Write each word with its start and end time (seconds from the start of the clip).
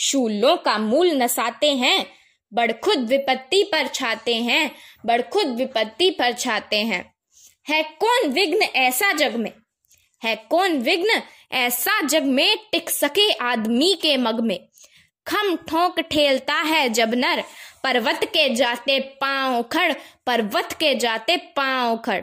शूलों 0.00 0.56
का 0.56 0.78
मूल 0.78 1.10
नसाते 1.12 1.70
हैं 1.74 2.06
बड़खुद 2.52 2.98
विपत्ति 2.98 3.62
पर 3.72 3.86
छाते 3.86 4.34
हैं 4.34 4.70
बड़खुद 5.06 5.46
विपत्ति 5.46 6.10
पर 6.10 6.32
छाते 6.32 6.76
हैं। 6.76 7.04
है 7.68 7.82
कौन 7.82 8.28
विघ्न 8.28 8.62
ऐसा 8.62 9.12
जग 9.12 9.36
में? 9.36 9.52
है 10.22 10.34
कौन 10.50 10.78
विघ्न 10.78 11.22
ऐसा 11.52 12.00
जग 12.02 12.22
में 12.22 12.56
टिक 12.72 12.90
सके 12.90 13.30
आदमी 13.32 13.94
के 14.02 14.16
मग 14.16 14.40
में? 14.40 14.58
खम 15.26 15.56
ठोंक 15.56 16.00
ठेलता 16.00 16.54
है 16.54 16.88
जब 16.88 17.14
नर, 17.14 17.42
पर्वत 17.84 18.24
के 18.24 18.48
जाते 18.54 18.98
पाँव 19.20 19.62
खड़, 19.62 19.92
पर्वत 20.26 20.72
के 20.72 20.94
जाते 20.94 21.36
पाँव 21.36 21.96
खड़। 21.96 22.22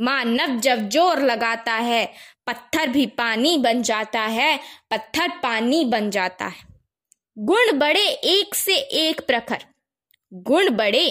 मानव 0.00 0.58
जब 0.60 0.88
ज़ोर 0.88 1.22
लगाता 1.22 1.72
है, 1.72 2.04
पत्थर 2.46 2.88
भी 2.88 3.06
पानी 3.06 3.56
बन 3.58 3.82
जाता 3.82 4.20
है, 4.20 4.58
पत्थर 4.90 5.28
पानी 5.28 5.84
बन 5.84 6.10
जाता 6.10 6.46
है। 6.46 6.67
गुण 7.40 7.78
बड़े 7.78 8.08
एक 8.08 8.54
से 8.54 8.76
एक 8.76 9.20
प्रखर। 9.20 9.58
गुण 10.32 10.70
बड़े 10.70 11.06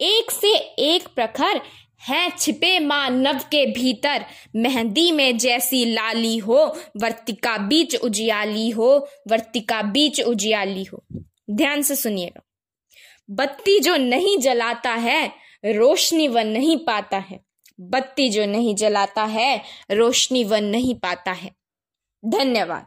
एक 0.00 0.30
से 0.30 0.56
एक 0.58 1.08
प्रखर 1.08 1.60
है 2.00 2.30
छिपे 2.30 2.78
मानव 2.78 3.38
के 3.38 3.66
भीतर। 3.66 4.24
मेहंदी 4.56 5.12
में 5.12 5.38
जैसी 5.38 5.84
लाली 5.84 6.38
हो, 6.38 6.80
वर्तिका 6.96 7.58
बीच 7.58 7.96
उजियाली 7.96 8.70
हो, 8.70 9.08
वर्तिका 9.28 9.82
बीच 9.82 10.20
उजियाली 10.20 10.84
हो। 10.84 11.04
ध्यान 11.50 11.82
से 11.82 11.96
सुनिएगा। 11.96 12.42
बत्ती 13.30 13.80
जो 13.80 13.96
नहीं 13.96 14.38
जलाता 14.38 14.90
है, 14.90 15.32
रोशनी 15.64 16.28
वह 16.28 16.42
नहीं 16.42 16.76
पाता 16.76 17.18
है। 17.18 17.40
बत्ती 17.80 18.28
जो 18.28 18.46
नहीं 18.46 18.74
जलाता 18.74 19.24
है, 19.24 19.62
रोशनी 19.90 20.44
वह 20.44 20.60
नहीं 20.60 20.94
पाता 20.94 21.32
है। 21.32 21.50
धन्यवाद। 22.24 22.86